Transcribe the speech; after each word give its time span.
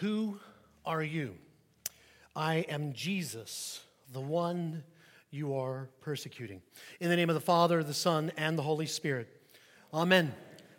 Who 0.00 0.38
are 0.86 1.02
you? 1.02 1.34
I 2.36 2.58
am 2.68 2.92
Jesus, 2.92 3.82
the 4.12 4.20
one 4.20 4.84
you 5.32 5.56
are 5.56 5.88
persecuting. 6.00 6.62
In 7.00 7.10
the 7.10 7.16
name 7.16 7.28
of 7.28 7.34
the 7.34 7.40
Father, 7.40 7.82
the 7.82 7.92
Son, 7.92 8.30
and 8.36 8.56
the 8.56 8.62
Holy 8.62 8.86
Spirit. 8.86 9.28
Amen. 9.92 10.32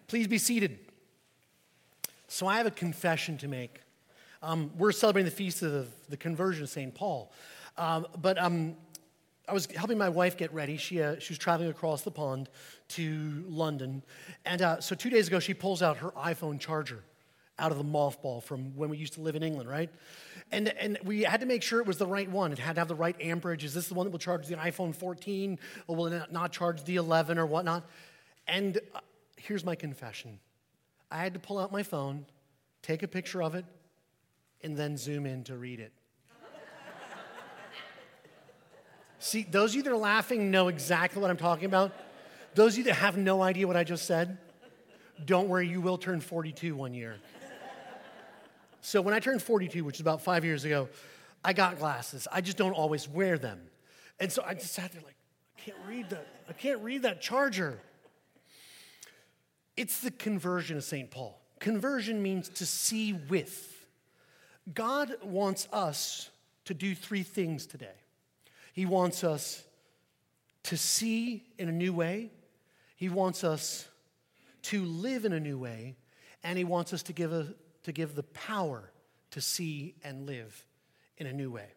Please 0.07 0.27
be 0.27 0.37
seated. 0.37 0.79
So, 2.29 2.47
I 2.47 2.57
have 2.57 2.65
a 2.65 2.71
confession 2.71 3.37
to 3.39 3.49
make. 3.49 3.81
Um, 4.41 4.71
we're 4.77 4.93
celebrating 4.93 5.29
the 5.29 5.35
feast 5.35 5.63
of 5.63 5.73
the, 5.73 5.87
the 6.07 6.17
conversion 6.17 6.63
of 6.63 6.69
St. 6.69 6.95
Paul. 6.95 7.33
Um, 7.77 8.07
but 8.21 8.37
um, 8.37 8.77
I 9.49 9.53
was 9.53 9.65
helping 9.65 9.97
my 9.97 10.09
wife 10.09 10.37
get 10.37 10.53
ready. 10.53 10.77
She, 10.77 11.01
uh, 11.01 11.19
she 11.19 11.33
was 11.33 11.37
traveling 11.39 11.69
across 11.69 12.03
the 12.03 12.11
pond 12.11 12.47
to 12.89 13.43
London. 13.49 14.01
And 14.45 14.61
uh, 14.61 14.79
so, 14.79 14.95
two 14.95 15.09
days 15.09 15.27
ago, 15.27 15.39
she 15.39 15.53
pulls 15.53 15.81
out 15.81 15.97
her 15.97 16.11
iPhone 16.11 16.57
charger 16.57 17.03
out 17.59 17.71
of 17.71 17.77
the 17.77 17.83
mothball 17.83 18.41
from 18.41 18.75
when 18.75 18.89
we 18.89 18.97
used 18.97 19.13
to 19.13 19.21
live 19.21 19.35
in 19.35 19.43
England, 19.43 19.69
right? 19.69 19.89
And, 20.51 20.69
and 20.69 20.97
we 21.03 21.21
had 21.21 21.41
to 21.41 21.45
make 21.45 21.61
sure 21.61 21.79
it 21.79 21.85
was 21.85 21.97
the 21.97 22.07
right 22.07 22.29
one. 22.29 22.51
It 22.51 22.59
had 22.59 22.75
to 22.75 22.81
have 22.81 22.87
the 22.87 22.95
right 22.95 23.15
amperage. 23.21 23.63
Is 23.63 23.73
this 23.73 23.87
the 23.87 23.93
one 23.93 24.05
that 24.05 24.11
will 24.11 24.19
charge 24.19 24.47
the 24.47 24.55
iPhone 24.55 24.95
14 24.95 25.59
or 25.87 25.95
will 25.95 26.07
it 26.07 26.31
not 26.31 26.51
charge 26.51 26.83
the 26.83 26.95
11 26.95 27.37
or 27.37 27.45
whatnot? 27.45 27.87
And 28.47 28.79
uh, 28.95 28.99
here's 29.37 29.63
my 29.63 29.75
confession 29.75 30.39
I 31.11 31.17
had 31.17 31.33
to 31.33 31.39
pull 31.39 31.59
out 31.59 31.71
my 31.71 31.83
phone, 31.83 32.25
take 32.81 33.03
a 33.03 33.07
picture 33.07 33.43
of 33.43 33.55
it, 33.55 33.65
and 34.61 34.75
then 34.75 34.97
zoom 34.97 35.25
in 35.25 35.43
to 35.45 35.57
read 35.57 35.79
it. 35.79 35.93
See, 39.19 39.43
those 39.43 39.71
of 39.71 39.75
you 39.75 39.83
that 39.83 39.91
are 39.91 39.97
laughing 39.97 40.49
know 40.49 40.69
exactly 40.69 41.21
what 41.21 41.29
I'm 41.29 41.37
talking 41.37 41.65
about. 41.65 41.91
Those 42.55 42.73
of 42.73 42.77
you 42.79 42.83
that 42.85 42.95
have 42.95 43.17
no 43.17 43.41
idea 43.41 43.67
what 43.67 43.75
I 43.75 43.83
just 43.83 44.05
said, 44.05 44.37
don't 45.25 45.49
worry, 45.49 45.67
you 45.67 45.81
will 45.81 45.97
turn 45.97 46.21
42 46.21 46.73
one 46.75 46.93
year. 46.93 47.17
So 48.81 49.01
when 49.01 49.13
I 49.13 49.19
turned 49.19 49.41
42, 49.41 49.83
which 49.83 49.95
is 49.95 50.01
about 50.01 50.21
five 50.21 50.45
years 50.45 50.65
ago, 50.65 50.89
I 51.43 51.53
got 51.53 51.79
glasses. 51.79 52.27
I 52.31 52.41
just 52.41 52.57
don't 52.57 52.73
always 52.73 53.07
wear 53.07 53.37
them. 53.37 53.59
And 54.19 54.31
so 54.31 54.43
I 54.45 54.53
just 54.53 54.73
sat 54.73 54.91
there 54.91 55.01
like, 55.03 55.15
I 55.57 55.61
can't 55.61 55.77
read 55.87 56.09
that. 56.09 56.27
I 56.47 56.53
can't 56.53 56.81
read 56.81 57.03
that 57.03 57.21
charger. 57.21 57.79
It's 59.77 60.01
the 60.01 60.11
conversion 60.11 60.77
of 60.77 60.83
St. 60.83 61.09
Paul. 61.09 61.39
Conversion 61.59 62.21
means 62.21 62.49
to 62.49 62.65
see 62.65 63.13
with. 63.13 63.85
God 64.73 65.15
wants 65.23 65.67
us 65.71 66.29
to 66.65 66.73
do 66.73 66.93
three 66.93 67.23
things 67.23 67.65
today. 67.65 67.87
He 68.73 68.85
wants 68.85 69.23
us 69.23 69.63
to 70.63 70.77
see 70.77 71.43
in 71.57 71.69
a 71.69 71.71
new 71.71 71.93
way, 71.93 72.31
He 72.95 73.09
wants 73.09 73.43
us 73.43 73.87
to 74.63 74.83
live 74.83 75.25
in 75.25 75.33
a 75.33 75.39
new 75.39 75.57
way, 75.57 75.95
and 76.43 76.57
He 76.57 76.63
wants 76.63 76.93
us 76.93 77.03
to 77.03 77.13
give 77.13 77.33
a 77.33 77.47
to 77.83 77.91
give 77.91 78.15
the 78.15 78.23
power 78.23 78.91
to 79.31 79.41
see 79.41 79.95
and 80.03 80.25
live 80.25 80.65
in 81.17 81.27
a 81.27 81.33
new 81.33 81.51
way. 81.51 81.67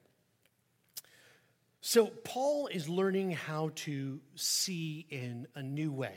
So, 1.84 2.06
Paul 2.06 2.68
is 2.68 2.88
learning 2.88 3.32
how 3.32 3.72
to 3.74 4.20
see 4.36 5.04
in 5.10 5.48
a 5.56 5.62
new 5.62 5.90
way. 5.90 6.14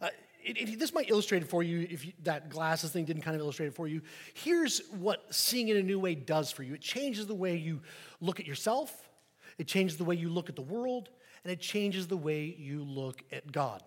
Uh, 0.00 0.08
it, 0.44 0.56
it, 0.56 0.78
this 0.78 0.94
might 0.94 1.10
illustrate 1.10 1.42
it 1.42 1.48
for 1.48 1.64
you 1.64 1.86
if 1.90 2.06
you, 2.06 2.12
that 2.22 2.48
glasses 2.48 2.92
thing 2.92 3.04
didn't 3.04 3.22
kind 3.22 3.34
of 3.34 3.40
illustrate 3.40 3.66
it 3.66 3.74
for 3.74 3.88
you. 3.88 4.02
Here's 4.34 4.86
what 5.00 5.34
seeing 5.34 5.66
in 5.66 5.76
a 5.78 5.82
new 5.82 5.98
way 5.98 6.14
does 6.14 6.52
for 6.52 6.62
you 6.62 6.74
it 6.74 6.80
changes 6.80 7.26
the 7.26 7.34
way 7.34 7.56
you 7.56 7.80
look 8.20 8.38
at 8.38 8.46
yourself, 8.46 9.10
it 9.58 9.66
changes 9.66 9.96
the 9.96 10.04
way 10.04 10.14
you 10.14 10.28
look 10.28 10.48
at 10.48 10.54
the 10.54 10.62
world, 10.62 11.08
and 11.42 11.52
it 11.52 11.60
changes 11.60 12.06
the 12.06 12.16
way 12.16 12.54
you 12.56 12.84
look 12.84 13.24
at 13.32 13.50
God. 13.50 13.82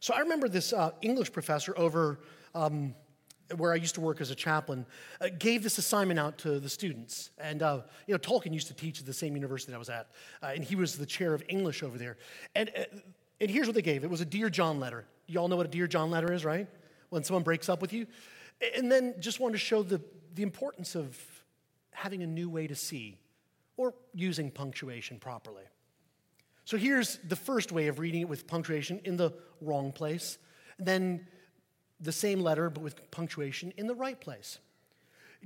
So, 0.00 0.12
I 0.12 0.20
remember 0.20 0.50
this 0.50 0.74
uh, 0.74 0.90
English 1.00 1.32
professor 1.32 1.76
over. 1.78 2.20
Um, 2.54 2.94
where 3.56 3.72
I 3.72 3.76
used 3.76 3.94
to 3.96 4.00
work 4.00 4.20
as 4.20 4.30
a 4.30 4.34
chaplain, 4.34 4.86
uh, 5.20 5.28
gave 5.38 5.62
this 5.62 5.78
assignment 5.78 6.20
out 6.20 6.38
to 6.38 6.60
the 6.60 6.68
students. 6.68 7.30
And, 7.38 7.62
uh, 7.62 7.80
you 8.06 8.14
know, 8.14 8.18
Tolkien 8.18 8.52
used 8.52 8.68
to 8.68 8.74
teach 8.74 9.00
at 9.00 9.06
the 9.06 9.12
same 9.12 9.34
university 9.34 9.72
that 9.72 9.76
I 9.76 9.78
was 9.78 9.90
at, 9.90 10.08
uh, 10.42 10.52
and 10.54 10.64
he 10.64 10.76
was 10.76 10.96
the 10.96 11.06
chair 11.06 11.34
of 11.34 11.42
English 11.48 11.82
over 11.82 11.98
there. 11.98 12.16
And, 12.54 12.70
uh, 12.76 12.84
and 13.40 13.50
here's 13.50 13.66
what 13.66 13.74
they 13.74 13.82
gave 13.82 14.04
it 14.04 14.10
was 14.10 14.20
a 14.20 14.26
Dear 14.26 14.50
John 14.50 14.80
letter. 14.80 15.06
You 15.26 15.38
all 15.40 15.48
know 15.48 15.56
what 15.56 15.66
a 15.66 15.70
Dear 15.70 15.86
John 15.86 16.10
letter 16.10 16.32
is, 16.32 16.44
right? 16.44 16.68
When 17.10 17.24
someone 17.24 17.42
breaks 17.42 17.68
up 17.68 17.80
with 17.80 17.92
you. 17.92 18.06
And 18.76 18.90
then 18.92 19.14
just 19.20 19.40
wanted 19.40 19.52
to 19.52 19.58
show 19.58 19.82
the, 19.82 20.00
the 20.34 20.42
importance 20.42 20.94
of 20.94 21.18
having 21.92 22.22
a 22.22 22.26
new 22.26 22.48
way 22.48 22.66
to 22.66 22.74
see 22.74 23.18
or 23.76 23.94
using 24.14 24.50
punctuation 24.50 25.18
properly. 25.18 25.64
So 26.64 26.76
here's 26.76 27.18
the 27.26 27.36
first 27.36 27.72
way 27.72 27.88
of 27.88 27.98
reading 27.98 28.20
it 28.20 28.28
with 28.28 28.46
punctuation 28.46 29.00
in 29.04 29.16
the 29.16 29.32
wrong 29.60 29.90
place. 29.90 30.38
And 30.78 30.86
Then 30.86 31.26
the 32.00 32.12
same 32.12 32.40
letter, 32.40 32.70
but 32.70 32.82
with 32.82 33.10
punctuation 33.10 33.72
in 33.76 33.86
the 33.86 33.94
right 33.94 34.20
place. 34.20 34.58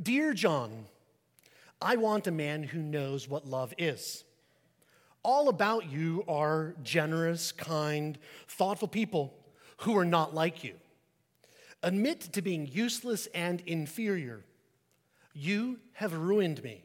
Dear 0.00 0.34
John, 0.34 0.86
I 1.80 1.96
want 1.96 2.26
a 2.26 2.32
man 2.32 2.62
who 2.62 2.78
knows 2.78 3.28
what 3.28 3.46
love 3.46 3.74
is. 3.78 4.24
All 5.22 5.48
about 5.48 5.90
you 5.90 6.24
are 6.28 6.74
generous, 6.82 7.52
kind, 7.52 8.18
thoughtful 8.46 8.88
people 8.88 9.34
who 9.78 9.96
are 9.96 10.04
not 10.04 10.34
like 10.34 10.62
you. 10.64 10.74
Admit 11.82 12.20
to 12.32 12.42
being 12.42 12.66
useless 12.66 13.26
and 13.34 13.62
inferior. 13.66 14.44
You 15.34 15.78
have 15.94 16.14
ruined 16.14 16.62
me. 16.62 16.84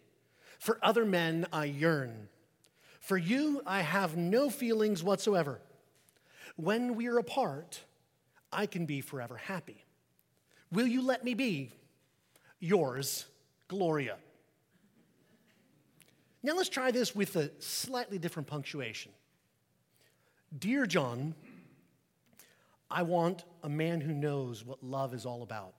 For 0.59 0.77
other 0.81 1.05
men, 1.05 1.47
I 1.53 1.65
yearn. 1.65 2.27
For 2.99 3.17
you, 3.17 3.61
I 3.65 3.81
have 3.81 4.17
no 4.17 4.49
feelings 4.49 5.01
whatsoever. 5.03 5.61
When 6.57 6.95
we 6.95 7.07
are 7.07 7.17
apart, 7.17 7.83
I 8.51 8.65
can 8.65 8.85
be 8.85 9.01
forever 9.01 9.37
happy. 9.37 9.83
Will 10.71 10.87
you 10.87 11.01
let 11.01 11.23
me 11.23 11.33
be 11.33 11.71
yours, 12.59 13.25
Gloria? 13.67 14.17
Now 16.41 16.53
let's 16.53 16.69
try 16.69 16.91
this 16.91 17.15
with 17.15 17.35
a 17.35 17.51
slightly 17.59 18.17
different 18.17 18.47
punctuation. 18.47 19.11
Dear 20.57 20.85
John, 20.85 21.35
I 22.89 23.03
want 23.03 23.43
a 23.63 23.69
man 23.69 24.01
who 24.01 24.13
knows 24.13 24.65
what 24.65 24.83
love 24.83 25.13
is 25.13 25.25
all 25.25 25.43
about. 25.43 25.73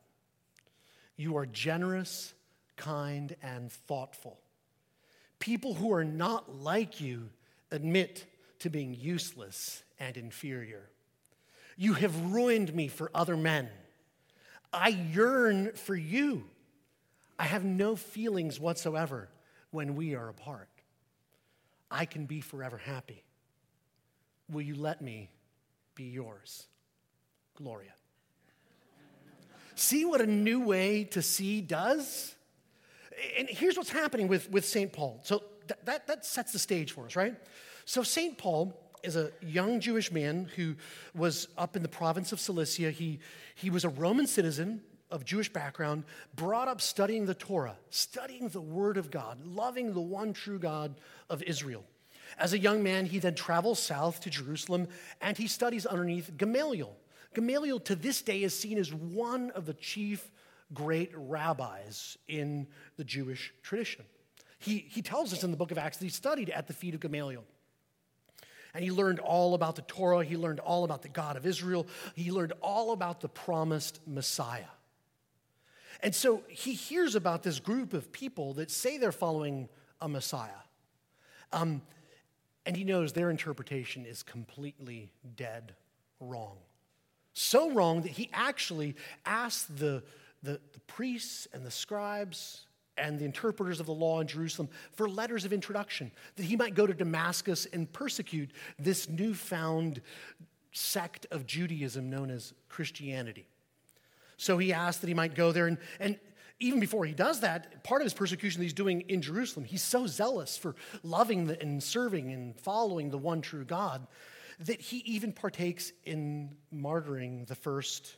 You 1.17 1.37
are 1.37 1.47
generous, 1.47 2.35
kind, 2.77 3.35
and 3.43 3.73
thoughtful. 3.73 4.39
People 5.39 5.75
who 5.75 5.93
are 5.93 6.05
not 6.05 6.55
like 6.55 7.01
you 7.01 7.31
admit 7.71 8.27
to 8.61 8.71
being 8.71 8.95
useless 8.95 9.83
and 9.99 10.17
inferior. 10.17 10.91
You 11.81 11.95
have 11.95 12.35
ruined 12.35 12.75
me 12.75 12.89
for 12.89 13.11
other 13.15 13.39
men. 13.39 13.71
I 14.71 14.89
yearn 14.89 15.73
for 15.73 15.95
you. 15.95 16.45
I 17.39 17.45
have 17.45 17.65
no 17.65 17.97
feelings 17.97 18.61
whatsoever 18.61 19.31
when 19.71 19.97
we 19.97 20.15
are 20.15 20.29
apart. 20.29 20.69
I 21.91 22.05
can 22.05 22.27
be 22.27 22.43
forever 22.43 22.77
happy. 22.77 23.25
Will 24.53 24.61
you 24.61 24.75
let 24.75 25.01
me 25.01 25.31
be 25.95 26.05
yours? 26.05 26.67
Gloria. 27.55 27.95
See 29.75 30.05
what 30.05 30.21
a 30.21 30.27
new 30.27 30.61
way 30.61 31.05
to 31.05 31.23
see 31.23 31.63
does? 31.63 32.35
And 33.39 33.49
here's 33.49 33.79
what's 33.79 33.89
happening 33.89 34.29
with, 34.29 34.51
with 34.51 34.67
St. 34.67 34.93
Paul. 34.93 35.21
So 35.23 35.45
that, 35.69 35.87
that, 35.87 36.07
that 36.09 36.27
sets 36.27 36.53
the 36.53 36.59
stage 36.59 36.93
for 36.93 37.07
us, 37.07 37.17
right? 37.17 37.35
So 37.87 38.03
St. 38.03 38.37
Paul 38.37 38.79
is 39.03 39.17
a 39.17 39.31
young 39.41 39.81
Jewish 39.81 40.13
man 40.13 40.51
who 40.57 40.77
was 41.15 41.49
up 41.57 41.77
in 41.77 41.83
the 41.83 41.89
province 41.89 42.33
of 42.33 42.41
Cilicia. 42.41 42.91
He, 42.91 43.21
he 43.55 43.71
was 43.71 43.85
a 43.85 43.89
Roman 43.89 44.27
citizen 44.27 44.83
of 45.11 45.25
Jewish 45.25 45.53
background, 45.53 46.05
brought 46.35 46.69
up 46.69 46.81
studying 46.81 47.27
the 47.27 47.35
Torah, 47.35 47.77
studying 47.91 48.49
the 48.49 48.61
Word 48.61 48.97
of 48.97 49.11
God, 49.11 49.45
loving 49.45 49.93
the 49.93 50.01
one 50.01 50.33
true 50.33 50.59
God 50.59 50.95
of 51.29 51.43
Israel. 51.43 51.85
As 52.39 52.53
a 52.53 52.59
young 52.59 52.83
man, 52.83 53.07
he 53.07 53.19
then 53.19 53.35
travels 53.35 53.81
south 53.81 54.21
to 54.21 54.31
Jerusalem 54.31 54.89
and 55.21 55.37
he 55.37 55.49
studies 55.49 55.85
underneath 55.87 56.31
Gamaliel. 56.37 56.97
Gamaliel, 57.35 57.81
to 57.81 57.97
this 57.97 58.23
day, 58.23 58.43
is 58.43 58.57
seen 58.59 58.79
as 58.79 58.93
one 58.93 59.51
of 59.51 59.67
the 59.67 59.75
chief 59.75 60.31
great 60.73 61.11
rabbis 61.15 62.17
in 62.29 62.67
the 62.97 63.05
Jewish 63.05 63.53
tradition. 63.63 64.05
He, 64.59 64.79
he 64.79 65.03
tells 65.03 65.33
us 65.33 65.43
in 65.43 65.51
the 65.51 65.57
book 65.57 65.71
of 65.71 65.79
Acts 65.79 65.99
that 65.99 66.05
he 66.05 66.11
studied 66.11 66.51
at 66.51 66.67
the 66.67 66.73
feet 66.73 66.95
of 66.95 67.01
Gamaliel. 67.01 67.45
And 68.75 68.85
he 68.85 68.91
learned 68.91 69.19
all 69.19 69.55
about 69.55 69.77
the 69.77 69.83
Torah. 69.83 70.25
He 70.25 70.37
learned 70.37 70.61
all 70.61 70.85
about 70.85 71.03
the 71.03 71.09
God 71.09 71.37
of 71.37 71.47
Israel. 71.47 71.87
He 72.15 72.31
learned 72.31 72.53
all 72.61 72.93
about 72.93 73.21
the 73.21 73.29
promised 73.29 74.01
Messiah. 74.07 74.65
And 76.03 76.15
so 76.15 76.43
he 76.49 76.73
hears 76.73 77.15
about 77.15 77.43
this 77.43 77.61
group 77.61 77.93
of 77.93 78.13
people 78.13 78.55
that 78.55 78.71
say 78.71 78.97
they're 78.97 79.13
following 79.13 79.69
a 80.01 80.09
Messiah. 80.09 80.51
Um, 81.53 81.83
and 82.65 82.77
he 82.77 82.85
knows 82.85 83.13
their 83.13 83.31
interpretation 83.31 84.07
is 84.07 84.23
completely 84.23 85.11
dead 85.37 85.75
wrong. 86.21 86.57
So 87.33 87.71
wrong 87.71 88.03
that 88.03 88.13
he 88.13 88.31
actually 88.33 88.97
asked 89.25 89.77
the, 89.79 90.03
the, 90.43 90.61
the 90.73 90.81
priests 90.87 91.49
and 91.53 91.65
the 91.65 91.71
scribes 91.71 92.67
and 93.01 93.19
the 93.19 93.25
interpreters 93.25 93.81
of 93.81 93.87
the 93.87 93.93
law 93.93 94.21
in 94.21 94.27
Jerusalem 94.27 94.69
for 94.93 95.09
letters 95.09 95.45
of 95.45 95.53
introduction, 95.53 96.13
that 96.37 96.45
he 96.45 96.57
might 96.57 96.75
go 96.75 96.87
to 96.87 96.95
Damascus 96.95 97.67
and 97.73 97.91
persecute 97.93 98.51
this 98.79 99.09
newfound 99.09 100.01
sect 100.73 101.27
of 101.31 101.47
Judaism 101.47 102.11
known 102.11 102.31
as 102.31 102.53
Christianity. 102.69 103.47
So 104.37 104.59
he 104.59 104.73
asked 104.73 105.01
that 105.01 105.09
he 105.09 105.15
might 105.15 105.35
go 105.35 105.53
there, 105.53 105.67
and, 105.67 105.79
and 105.99 106.19
even 106.61 106.79
before 106.79 107.05
he 107.05 107.13
does 107.13 107.41
that, 107.41 107.83
part 107.85 108.03
of 108.03 108.05
his 108.05 108.15
persecution 108.15 108.61
that 108.61 108.65
he's 108.65 108.73
doing 108.73 109.03
in 109.03 109.23
Jerusalem, 109.23 109.65
he's 109.65 109.83
so 109.83 110.07
zealous 110.07 110.57
for 110.57 110.77
loving 111.03 111.47
the, 111.47 111.61
and 111.61 111.83
serving 111.83 112.33
and 112.33 112.59
following 112.61 113.11
the 113.11 113.19
one 113.19 113.41
true 113.41 113.65
God 113.65 114.07
that 114.61 114.81
he 114.81 114.99
even 114.99 115.33
partakes 115.33 115.91
in 116.05 116.55
martyring 116.75 117.47
the 117.47 117.55
first 117.55 118.17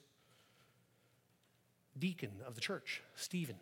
deacon 1.99 2.33
of 2.45 2.57
the 2.57 2.61
church, 2.61 3.01
Stephen 3.15 3.57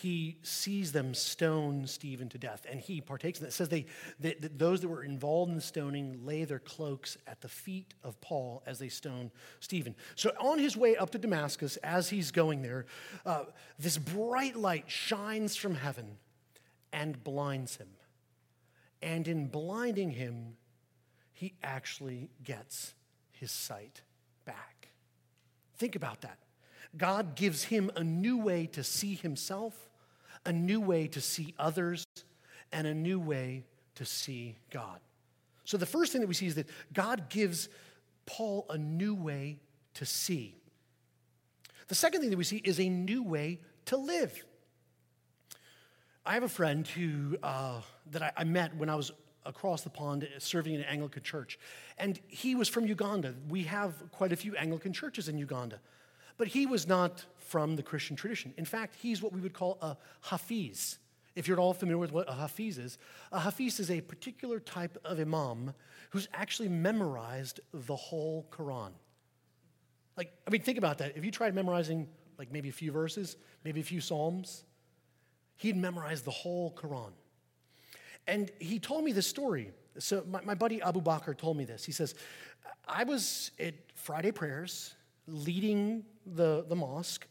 he 0.00 0.36
sees 0.42 0.92
them 0.92 1.12
stone 1.12 1.84
Stephen 1.88 2.28
to 2.28 2.38
death, 2.38 2.64
and 2.70 2.78
he 2.78 3.00
partakes 3.00 3.40
in 3.40 3.46
it. 3.46 3.48
It 3.48 3.52
says 3.52 3.68
they, 3.68 3.86
that, 4.20 4.40
that 4.42 4.56
those 4.56 4.80
that 4.82 4.88
were 4.88 5.02
involved 5.02 5.48
in 5.48 5.56
the 5.56 5.60
stoning 5.60 6.24
lay 6.24 6.44
their 6.44 6.60
cloaks 6.60 7.18
at 7.26 7.40
the 7.40 7.48
feet 7.48 7.94
of 8.04 8.20
Paul 8.20 8.62
as 8.64 8.78
they 8.78 8.90
stone 8.90 9.32
Stephen. 9.58 9.96
So 10.14 10.30
on 10.40 10.60
his 10.60 10.76
way 10.76 10.94
up 10.94 11.10
to 11.10 11.18
Damascus, 11.18 11.78
as 11.78 12.10
he's 12.10 12.30
going 12.30 12.62
there, 12.62 12.86
uh, 13.26 13.46
this 13.76 13.98
bright 13.98 14.54
light 14.54 14.84
shines 14.86 15.56
from 15.56 15.74
heaven 15.74 16.18
and 16.92 17.24
blinds 17.24 17.74
him. 17.78 17.88
And 19.02 19.26
in 19.26 19.48
blinding 19.48 20.12
him, 20.12 20.58
he 21.32 21.54
actually 21.60 22.30
gets 22.44 22.94
his 23.32 23.50
sight 23.50 24.02
back. 24.44 24.90
Think 25.76 25.96
about 25.96 26.20
that. 26.20 26.38
God 26.96 27.34
gives 27.34 27.64
him 27.64 27.90
a 27.96 28.04
new 28.04 28.38
way 28.38 28.66
to 28.68 28.84
see 28.84 29.16
himself 29.16 29.87
a 30.44 30.52
new 30.52 30.80
way 30.80 31.08
to 31.08 31.20
see 31.20 31.54
others, 31.58 32.06
and 32.72 32.86
a 32.86 32.94
new 32.94 33.18
way 33.18 33.64
to 33.94 34.04
see 34.04 34.56
God. 34.70 35.00
So, 35.64 35.76
the 35.76 35.86
first 35.86 36.12
thing 36.12 36.20
that 36.20 36.26
we 36.26 36.34
see 36.34 36.46
is 36.46 36.54
that 36.54 36.68
God 36.92 37.28
gives 37.28 37.68
Paul 38.26 38.66
a 38.70 38.78
new 38.78 39.14
way 39.14 39.60
to 39.94 40.06
see. 40.06 40.56
The 41.88 41.94
second 41.94 42.20
thing 42.20 42.30
that 42.30 42.36
we 42.36 42.44
see 42.44 42.58
is 42.58 42.78
a 42.78 42.88
new 42.88 43.22
way 43.22 43.60
to 43.86 43.96
live. 43.96 44.44
I 46.24 46.34
have 46.34 46.42
a 46.42 46.48
friend 46.48 46.86
who 46.86 47.38
uh, 47.42 47.80
that 48.10 48.22
I, 48.22 48.32
I 48.36 48.44
met 48.44 48.76
when 48.76 48.90
I 48.90 48.94
was 48.94 49.10
across 49.46 49.82
the 49.82 49.90
pond 49.90 50.28
serving 50.38 50.74
in 50.74 50.80
an 50.80 50.86
Anglican 50.86 51.22
church, 51.22 51.58
and 51.96 52.20
he 52.28 52.54
was 52.54 52.68
from 52.68 52.86
Uganda. 52.86 53.34
We 53.48 53.64
have 53.64 53.94
quite 54.12 54.32
a 54.32 54.36
few 54.36 54.54
Anglican 54.56 54.92
churches 54.92 55.28
in 55.28 55.38
Uganda, 55.38 55.80
but 56.38 56.48
he 56.48 56.64
was 56.64 56.86
not 56.86 57.24
from 57.36 57.76
the 57.76 57.82
Christian 57.82 58.16
tradition. 58.16 58.54
In 58.56 58.64
fact, 58.64 58.94
he's 59.00 59.20
what 59.20 59.32
we 59.32 59.40
would 59.40 59.52
call 59.52 59.76
a 59.82 59.96
hafiz. 60.22 60.98
If 61.34 61.46
you're 61.46 61.56
at 61.56 61.60
all 61.60 61.74
familiar 61.74 61.98
with 61.98 62.12
what 62.12 62.28
a 62.28 62.32
hafiz 62.32 62.78
is, 62.78 62.98
a 63.30 63.40
hafiz 63.40 63.78
is 63.78 63.90
a 63.90 64.00
particular 64.00 64.58
type 64.60 64.98
of 65.04 65.20
imam 65.20 65.74
who's 66.10 66.28
actually 66.32 66.68
memorized 66.68 67.60
the 67.72 67.94
whole 67.94 68.48
Quran. 68.50 68.90
Like, 70.16 70.32
I 70.46 70.50
mean, 70.50 70.62
think 70.62 70.78
about 70.78 70.98
that. 70.98 71.16
If 71.16 71.24
you 71.24 71.30
tried 71.30 71.54
memorizing 71.54 72.08
like 72.38 72.50
maybe 72.52 72.68
a 72.68 72.72
few 72.72 72.92
verses, 72.92 73.36
maybe 73.64 73.80
a 73.80 73.84
few 73.84 74.00
psalms, 74.00 74.64
he'd 75.56 75.76
memorize 75.76 76.22
the 76.22 76.30
whole 76.30 76.72
Quran. 76.72 77.10
And 78.26 78.50
he 78.58 78.78
told 78.78 79.04
me 79.04 79.12
this 79.12 79.26
story. 79.26 79.72
So 79.98 80.24
my, 80.28 80.40
my 80.42 80.54
buddy 80.54 80.82
Abu 80.82 81.00
Bakr 81.00 81.36
told 81.36 81.56
me 81.56 81.64
this. 81.64 81.84
He 81.84 81.92
says, 81.92 82.14
I 82.86 83.04
was 83.04 83.50
at 83.58 83.74
Friday 83.94 84.32
prayers 84.32 84.94
leading 85.28 86.04
the, 86.26 86.64
the 86.68 86.76
mosque. 86.76 87.26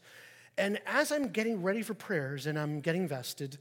And 0.56 0.80
as 0.86 1.12
I'm 1.12 1.28
getting 1.28 1.62
ready 1.62 1.82
for 1.82 1.94
prayers 1.94 2.46
and 2.46 2.58
I'm 2.58 2.80
getting 2.80 3.06
vested, 3.06 3.58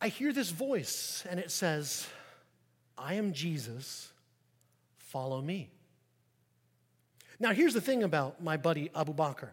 I 0.00 0.08
hear 0.08 0.32
this 0.32 0.50
voice 0.50 1.24
and 1.28 1.40
it 1.40 1.50
says, 1.50 2.06
I 2.96 3.14
am 3.14 3.32
Jesus, 3.32 4.12
follow 4.98 5.40
me. 5.40 5.70
Now, 7.40 7.52
here's 7.52 7.74
the 7.74 7.80
thing 7.80 8.02
about 8.02 8.42
my 8.42 8.56
buddy 8.56 8.90
Abu 8.94 9.14
Bakr 9.14 9.50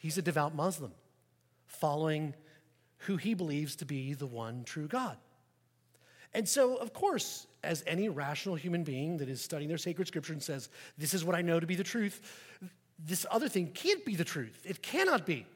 he's 0.00 0.18
a 0.18 0.22
devout 0.22 0.54
Muslim, 0.54 0.92
following 1.66 2.34
who 2.98 3.16
he 3.16 3.34
believes 3.34 3.76
to 3.76 3.84
be 3.84 4.14
the 4.14 4.26
one 4.26 4.64
true 4.64 4.86
God. 4.86 5.16
And 6.34 6.48
so, 6.48 6.76
of 6.76 6.92
course, 6.92 7.46
as 7.64 7.82
any 7.86 8.08
rational 8.08 8.54
human 8.54 8.84
being 8.84 9.16
that 9.18 9.28
is 9.28 9.40
studying 9.40 9.68
their 9.68 9.78
sacred 9.78 10.08
scripture 10.08 10.32
and 10.32 10.42
says, 10.42 10.68
This 10.98 11.14
is 11.14 11.24
what 11.24 11.34
I 11.34 11.42
know 11.42 11.58
to 11.58 11.66
be 11.66 11.74
the 11.74 11.84
truth, 11.84 12.20
this 12.98 13.26
other 13.30 13.48
thing 13.48 13.68
can't 13.68 14.04
be 14.04 14.14
the 14.14 14.24
truth. 14.24 14.64
It 14.64 14.82
cannot 14.82 15.26
be. 15.26 15.46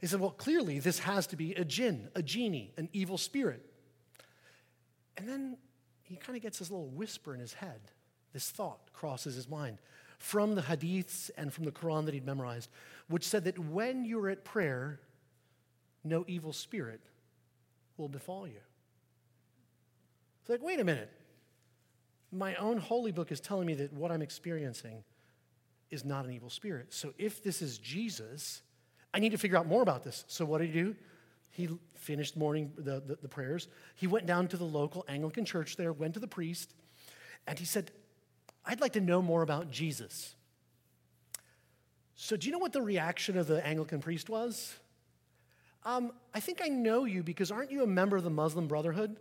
He 0.00 0.06
said, 0.06 0.20
Well, 0.20 0.30
clearly, 0.30 0.78
this 0.78 1.00
has 1.00 1.26
to 1.28 1.36
be 1.36 1.54
a 1.54 1.64
jinn, 1.64 2.08
a 2.14 2.22
genie, 2.22 2.72
an 2.76 2.88
evil 2.92 3.18
spirit. 3.18 3.64
And 5.16 5.28
then 5.28 5.56
he 6.02 6.16
kind 6.16 6.36
of 6.36 6.42
gets 6.42 6.58
this 6.58 6.70
little 6.70 6.88
whisper 6.88 7.34
in 7.34 7.40
his 7.40 7.54
head. 7.54 7.80
This 8.32 8.50
thought 8.50 8.92
crosses 8.92 9.34
his 9.34 9.48
mind 9.48 9.78
from 10.18 10.54
the 10.54 10.62
hadiths 10.62 11.30
and 11.36 11.52
from 11.52 11.64
the 11.64 11.72
Quran 11.72 12.04
that 12.06 12.14
he'd 12.14 12.26
memorized, 12.26 12.70
which 13.08 13.26
said 13.26 13.44
that 13.44 13.58
when 13.58 14.04
you're 14.04 14.28
at 14.28 14.44
prayer, 14.44 15.00
no 16.04 16.24
evil 16.26 16.52
spirit 16.52 17.00
will 17.96 18.08
befall 18.08 18.46
you. 18.46 18.60
It's 20.40 20.50
like, 20.50 20.62
wait 20.62 20.80
a 20.80 20.84
minute. 20.84 21.10
My 22.36 22.54
own 22.56 22.78
holy 22.78 23.12
book 23.12 23.32
is 23.32 23.40
telling 23.40 23.66
me 23.66 23.74
that 23.74 23.92
what 23.92 24.10
I'm 24.10 24.22
experiencing 24.22 25.02
is 25.90 26.04
not 26.04 26.24
an 26.24 26.32
evil 26.32 26.50
spirit. 26.50 26.92
So 26.92 27.14
if 27.18 27.42
this 27.42 27.62
is 27.62 27.78
Jesus, 27.78 28.62
I 29.14 29.18
need 29.18 29.32
to 29.32 29.38
figure 29.38 29.56
out 29.56 29.66
more 29.66 29.82
about 29.82 30.04
this. 30.04 30.24
So 30.28 30.44
what 30.44 30.58
did 30.58 30.68
he 30.68 30.80
do? 30.80 30.96
He 31.50 31.68
finished 31.94 32.36
morning 32.36 32.72
the, 32.76 33.00
the, 33.00 33.18
the 33.22 33.28
prayers. 33.28 33.68
He 33.94 34.06
went 34.06 34.26
down 34.26 34.48
to 34.48 34.56
the 34.56 34.64
local 34.64 35.04
Anglican 35.08 35.44
church 35.44 35.76
there, 35.76 35.92
went 35.92 36.14
to 36.14 36.20
the 36.20 36.28
priest, 36.28 36.74
and 37.46 37.58
he 37.58 37.64
said, 37.64 37.90
I'd 38.64 38.80
like 38.80 38.92
to 38.94 39.00
know 39.00 39.22
more 39.22 39.42
about 39.42 39.70
Jesus. 39.70 40.34
So, 42.16 42.36
do 42.36 42.46
you 42.46 42.52
know 42.52 42.58
what 42.58 42.72
the 42.72 42.82
reaction 42.82 43.38
of 43.38 43.46
the 43.46 43.64
Anglican 43.64 44.00
priest 44.00 44.28
was? 44.28 44.74
Um, 45.84 46.12
I 46.34 46.40
think 46.40 46.60
I 46.62 46.68
know 46.68 47.04
you 47.04 47.22
because 47.22 47.50
aren't 47.50 47.70
you 47.70 47.84
a 47.84 47.86
member 47.86 48.16
of 48.16 48.24
the 48.24 48.30
Muslim 48.30 48.66
Brotherhood? 48.66 49.16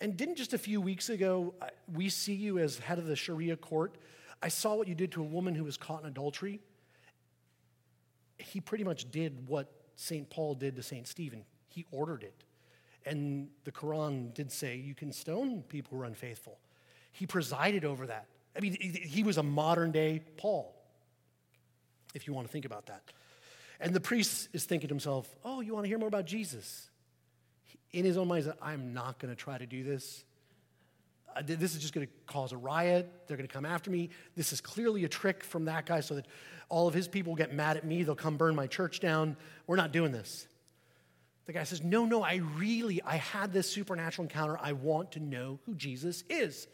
And 0.00 0.16
didn't 0.16 0.36
just 0.36 0.52
a 0.52 0.58
few 0.58 0.80
weeks 0.80 1.08
ago 1.08 1.54
we 1.92 2.08
see 2.08 2.34
you 2.34 2.58
as 2.58 2.78
head 2.78 2.98
of 2.98 3.06
the 3.06 3.16
Sharia 3.16 3.56
court 3.56 3.96
I 4.42 4.48
saw 4.48 4.74
what 4.74 4.88
you 4.88 4.94
did 4.94 5.12
to 5.12 5.22
a 5.22 5.24
woman 5.24 5.54
who 5.54 5.64
was 5.64 5.76
caught 5.76 6.02
in 6.02 6.08
adultery. 6.08 6.60
He 8.38 8.60
pretty 8.60 8.84
much 8.84 9.10
did 9.10 9.48
what 9.48 9.72
St. 9.96 10.28
Paul 10.28 10.54
did 10.54 10.76
to 10.76 10.82
St. 10.82 11.06
Stephen. 11.06 11.44
He 11.68 11.86
ordered 11.90 12.22
it. 12.22 12.44
And 13.06 13.48
the 13.64 13.72
Quran 13.72 14.34
did 14.34 14.52
say 14.52 14.76
you 14.76 14.94
can 14.94 15.12
stone 15.12 15.62
people 15.62 15.96
who 15.96 16.02
are 16.02 16.06
unfaithful. 16.06 16.58
He 17.12 17.26
presided 17.26 17.84
over 17.84 18.06
that. 18.06 18.26
I 18.56 18.60
mean, 18.60 18.76
he 18.80 19.22
was 19.22 19.38
a 19.38 19.42
modern 19.42 19.92
day 19.92 20.22
Paul, 20.36 20.74
if 22.14 22.26
you 22.26 22.32
want 22.32 22.46
to 22.46 22.52
think 22.52 22.64
about 22.64 22.86
that. 22.86 23.02
And 23.80 23.94
the 23.94 24.00
priest 24.00 24.48
is 24.52 24.64
thinking 24.64 24.88
to 24.88 24.94
himself, 24.94 25.34
oh, 25.44 25.60
you 25.60 25.74
want 25.74 25.84
to 25.84 25.88
hear 25.88 25.98
more 25.98 26.08
about 26.08 26.24
Jesus? 26.24 26.90
In 27.92 28.04
his 28.04 28.16
own 28.16 28.28
mind, 28.28 28.44
he 28.44 28.50
said, 28.50 28.58
I'm 28.60 28.92
not 28.92 29.18
going 29.18 29.34
to 29.34 29.40
try 29.40 29.56
to 29.58 29.66
do 29.66 29.84
this 29.84 30.24
uh, 31.36 31.42
this 31.44 31.74
is 31.74 31.82
just 31.82 31.92
going 31.92 32.06
to 32.06 32.12
cause 32.26 32.52
a 32.52 32.56
riot. 32.56 33.10
They're 33.26 33.36
going 33.36 33.48
to 33.48 33.52
come 33.52 33.66
after 33.66 33.90
me. 33.90 34.08
This 34.36 34.52
is 34.52 34.60
clearly 34.60 35.04
a 35.04 35.08
trick 35.08 35.44
from 35.44 35.66
that 35.66 35.84
guy 35.84 36.00
so 36.00 36.14
that 36.14 36.26
all 36.68 36.88
of 36.88 36.94
his 36.94 37.08
people 37.08 37.34
get 37.34 37.52
mad 37.52 37.76
at 37.76 37.84
me. 37.84 38.02
They'll 38.02 38.14
come 38.14 38.36
burn 38.36 38.54
my 38.54 38.66
church 38.66 39.00
down. 39.00 39.36
We're 39.66 39.76
not 39.76 39.92
doing 39.92 40.12
this. 40.12 40.46
The 41.44 41.52
guy 41.52 41.64
says, 41.64 41.82
No, 41.82 42.06
no, 42.06 42.22
I 42.22 42.36
really, 42.56 43.02
I 43.02 43.16
had 43.16 43.52
this 43.52 43.70
supernatural 43.70 44.24
encounter. 44.24 44.58
I 44.60 44.72
want 44.72 45.12
to 45.12 45.20
know 45.20 45.58
who 45.66 45.74
Jesus 45.74 46.24
is. 46.30 46.66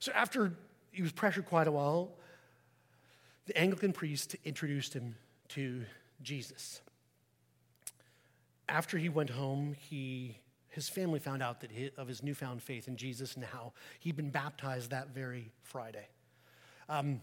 So 0.00 0.10
after 0.12 0.54
he 0.90 1.02
was 1.02 1.12
pressured 1.12 1.46
quite 1.46 1.66
a 1.66 1.72
while, 1.72 2.12
the 3.46 3.56
Anglican 3.58 3.92
priest 3.92 4.36
introduced 4.44 4.94
him 4.94 5.16
to 5.50 5.84
Jesus. 6.22 6.80
After 8.68 8.98
he 8.98 9.08
went 9.08 9.30
home, 9.30 9.74
he 9.78 10.38
his 10.68 10.88
family 10.88 11.18
found 11.18 11.42
out 11.42 11.60
that 11.62 11.72
he, 11.72 11.90
of 11.96 12.06
his 12.06 12.22
newfound 12.22 12.62
faith 12.62 12.88
in 12.88 12.96
Jesus 12.96 13.34
and 13.34 13.44
how 13.44 13.72
he'd 13.98 14.16
been 14.16 14.30
baptized 14.30 14.90
that 14.90 15.08
very 15.08 15.50
Friday. 15.62 16.06
Um, 16.88 17.20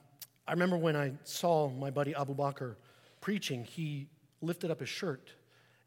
I 0.48 0.52
remember 0.52 0.78
when 0.78 0.96
I 0.96 1.14
saw 1.24 1.70
my 1.70 1.90
buddy 1.90 2.14
Abu 2.16 2.36
Bakr 2.36 2.76
preaching, 3.22 3.64
he 3.64 4.08
lifted 4.42 4.72
up 4.72 4.80
his 4.80 4.90
shirt 4.90 5.32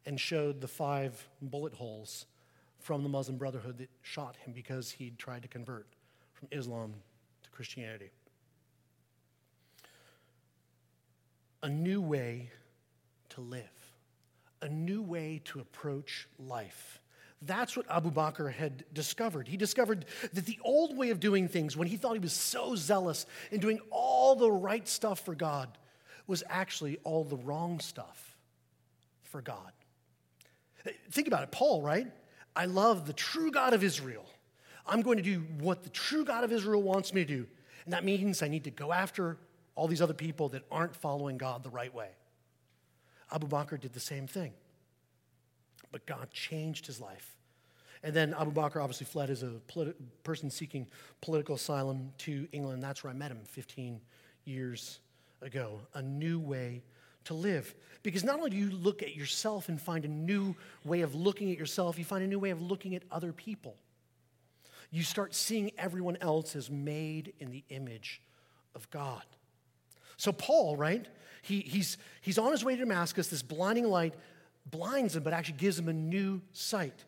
and 0.06 0.18
showed 0.18 0.60
the 0.60 0.68
five 0.68 1.28
bullet 1.42 1.74
holes 1.74 2.26
from 2.78 3.02
the 3.02 3.08
Muslim 3.08 3.36
Brotherhood 3.36 3.78
that 3.78 3.90
shot 4.02 4.36
him 4.36 4.52
because 4.52 4.90
he'd 4.90 5.18
tried 5.18 5.42
to 5.42 5.48
convert 5.48 5.86
from 6.32 6.48
Islam 6.50 6.94
to 7.42 7.50
Christianity. 7.50 8.10
A 11.62 11.68
new 11.68 12.00
way 12.00 12.50
to 13.30 13.40
live, 13.40 13.77
a 14.62 14.68
new 14.68 15.02
way 15.02 15.40
to 15.46 15.60
approach 15.60 16.28
life. 16.38 17.00
That's 17.42 17.76
what 17.76 17.86
Abu 17.88 18.10
Bakr 18.10 18.52
had 18.52 18.84
discovered. 18.92 19.46
He 19.46 19.56
discovered 19.56 20.06
that 20.32 20.44
the 20.44 20.58
old 20.62 20.96
way 20.96 21.10
of 21.10 21.20
doing 21.20 21.46
things, 21.46 21.76
when 21.76 21.86
he 21.86 21.96
thought 21.96 22.14
he 22.14 22.18
was 22.18 22.32
so 22.32 22.74
zealous 22.74 23.26
in 23.52 23.60
doing 23.60 23.78
all 23.90 24.34
the 24.34 24.50
right 24.50 24.86
stuff 24.88 25.20
for 25.20 25.34
God, 25.34 25.78
was 26.26 26.42
actually 26.48 26.98
all 27.04 27.24
the 27.24 27.36
wrong 27.36 27.78
stuff 27.80 28.36
for 29.22 29.40
God. 29.40 29.72
Think 31.10 31.28
about 31.28 31.42
it, 31.42 31.52
Paul, 31.52 31.82
right? 31.82 32.08
I 32.56 32.64
love 32.64 33.06
the 33.06 33.12
true 33.12 33.50
God 33.50 33.72
of 33.72 33.84
Israel. 33.84 34.26
I'm 34.84 35.02
going 35.02 35.18
to 35.18 35.22
do 35.22 35.44
what 35.60 35.84
the 35.84 35.90
true 35.90 36.24
God 36.24 36.44
of 36.44 36.52
Israel 36.52 36.82
wants 36.82 37.14
me 37.14 37.24
to 37.24 37.26
do. 37.26 37.46
And 37.84 37.92
that 37.92 38.04
means 38.04 38.42
I 38.42 38.48
need 38.48 38.64
to 38.64 38.70
go 38.70 38.92
after 38.92 39.36
all 39.74 39.86
these 39.86 40.02
other 40.02 40.14
people 40.14 40.48
that 40.50 40.62
aren't 40.72 40.96
following 40.96 41.38
God 41.38 41.62
the 41.62 41.70
right 41.70 41.94
way. 41.94 42.08
Abu 43.32 43.46
Bakr 43.46 43.80
did 43.80 43.92
the 43.92 44.00
same 44.00 44.26
thing. 44.26 44.52
But 45.90 46.06
God 46.06 46.30
changed 46.30 46.86
his 46.86 47.00
life. 47.00 47.36
And 48.02 48.14
then 48.14 48.34
Abu 48.38 48.52
Bakr 48.52 48.82
obviously 48.82 49.06
fled 49.06 49.30
as 49.30 49.42
a 49.42 49.60
politi- 49.68 49.94
person 50.22 50.50
seeking 50.50 50.86
political 51.20 51.56
asylum 51.56 52.12
to 52.18 52.46
England. 52.52 52.82
That's 52.82 53.02
where 53.02 53.12
I 53.12 53.16
met 53.16 53.30
him 53.30 53.40
15 53.44 54.00
years 54.44 55.00
ago. 55.42 55.80
A 55.94 56.02
new 56.02 56.38
way 56.38 56.82
to 57.24 57.34
live. 57.34 57.74
Because 58.02 58.24
not 58.24 58.36
only 58.38 58.50
do 58.50 58.56
you 58.56 58.70
look 58.70 59.02
at 59.02 59.14
yourself 59.14 59.68
and 59.68 59.80
find 59.80 60.04
a 60.04 60.08
new 60.08 60.54
way 60.84 61.00
of 61.00 61.14
looking 61.14 61.50
at 61.50 61.58
yourself, 61.58 61.98
you 61.98 62.04
find 62.04 62.22
a 62.22 62.26
new 62.26 62.38
way 62.38 62.50
of 62.50 62.62
looking 62.62 62.94
at 62.94 63.02
other 63.10 63.32
people. 63.32 63.76
You 64.90 65.02
start 65.02 65.34
seeing 65.34 65.70
everyone 65.76 66.16
else 66.20 66.56
as 66.56 66.70
made 66.70 67.34
in 67.40 67.50
the 67.50 67.64
image 67.68 68.22
of 68.74 68.88
God. 68.90 69.24
So, 70.18 70.32
Paul, 70.32 70.76
right? 70.76 71.06
He, 71.40 71.60
he's, 71.60 71.96
he's 72.20 72.36
on 72.36 72.52
his 72.52 72.62
way 72.62 72.74
to 72.74 72.80
Damascus. 72.80 73.28
This 73.28 73.42
blinding 73.42 73.86
light 73.86 74.14
blinds 74.70 75.16
him, 75.16 75.22
but 75.22 75.32
actually 75.32 75.56
gives 75.56 75.78
him 75.78 75.88
a 75.88 75.92
new 75.92 76.42
sight. 76.52 77.04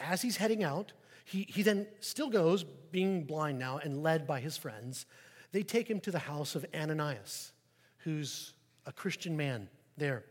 As 0.00 0.22
he's 0.22 0.38
heading 0.38 0.64
out, 0.64 0.92
he, 1.24 1.46
he 1.48 1.62
then 1.62 1.86
still 2.00 2.30
goes, 2.30 2.64
being 2.64 3.24
blind 3.24 3.58
now 3.58 3.78
and 3.78 4.02
led 4.02 4.26
by 4.26 4.40
his 4.40 4.56
friends. 4.56 5.06
They 5.52 5.62
take 5.62 5.88
him 5.88 6.00
to 6.00 6.10
the 6.10 6.18
house 6.18 6.54
of 6.54 6.64
Ananias, 6.74 7.52
who's 7.98 8.54
a 8.86 8.92
Christian 8.92 9.36
man 9.36 9.68
there. 9.96 10.24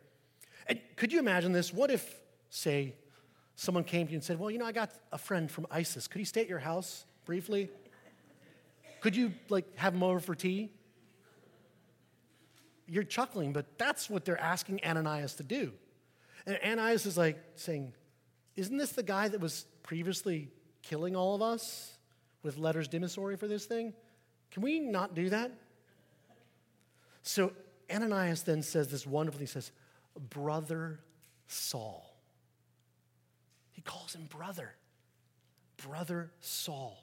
And 0.67 0.79
could 0.95 1.13
you 1.13 1.19
imagine 1.19 1.51
this? 1.51 1.71
What 1.71 1.91
if, 1.91 2.21
say, 2.49 2.95
someone 3.55 3.83
came 3.83 4.07
to 4.07 4.13
you 4.13 4.17
and 4.17 4.23
said, 4.23 4.39
Well, 4.39 4.49
you 4.49 4.57
know, 4.57 4.65
I 4.65 4.71
got 4.71 4.91
a 5.11 5.17
friend 5.17 5.49
from 5.49 5.67
ISIS. 5.69 6.07
Could 6.07 6.19
he 6.19 6.25
stay 6.25 6.41
at 6.41 6.49
your 6.49 6.59
house 6.59 7.05
briefly? 7.25 7.69
Could 9.01 9.15
you, 9.15 9.33
like, 9.49 9.77
have 9.77 9.93
him 9.93 10.01
over 10.01 10.19
for 10.19 10.33
tea? 10.33 10.71
You're 12.87 13.03
chuckling, 13.03 13.53
but 13.53 13.77
that's 13.77 14.09
what 14.09 14.25
they're 14.25 14.39
asking 14.39 14.81
Ananias 14.85 15.35
to 15.35 15.43
do. 15.43 15.71
And 16.45 16.59
Ananias 16.63 17.05
is 17.05 17.17
like 17.17 17.41
saying, 17.55 17.93
Isn't 18.55 18.77
this 18.77 18.91
the 18.91 19.03
guy 19.03 19.27
that 19.27 19.39
was 19.39 19.65
previously 19.83 20.49
killing 20.81 21.15
all 21.15 21.35
of 21.35 21.41
us 21.41 21.97
with 22.43 22.57
letters 22.57 22.87
dimissory 22.87 23.37
for 23.37 23.47
this 23.47 23.65
thing? 23.65 23.93
Can 24.51 24.61
we 24.61 24.79
not 24.79 25.15
do 25.15 25.29
that? 25.29 25.51
So 27.23 27.53
Ananias 27.91 28.43
then 28.43 28.61
says 28.61 28.87
this 28.87 29.05
wonderful 29.05 29.39
thing. 29.39 29.47
He 29.47 29.51
says, 29.51 29.71
Brother 30.29 30.99
Saul. 31.47 32.15
He 33.71 33.81
calls 33.81 34.15
him 34.15 34.27
brother, 34.29 34.73
brother 35.85 36.31
Saul. 36.39 36.97